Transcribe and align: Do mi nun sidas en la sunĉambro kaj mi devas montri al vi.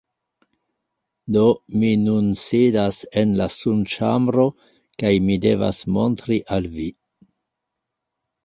Do 1.35 1.43
mi 1.81 1.91
nun 2.05 2.31
sidas 2.45 3.03
en 3.23 3.35
la 3.41 3.47
sunĉambro 3.57 4.47
kaj 5.05 5.13
mi 5.27 5.39
devas 5.45 5.83
montri 5.99 6.41
al 6.57 6.73
vi. 6.79 6.89